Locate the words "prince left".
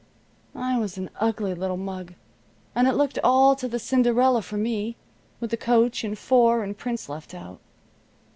6.75-7.35